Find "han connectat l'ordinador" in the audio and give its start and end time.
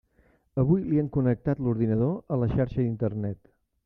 1.01-2.15